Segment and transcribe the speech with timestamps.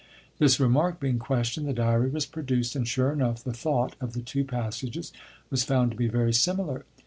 [0.39, 4.21] This remark being questioned, the diary was produced, and, sure enough, the thought of the
[4.23, 5.13] two passages
[5.51, 6.85] was found to be very similar.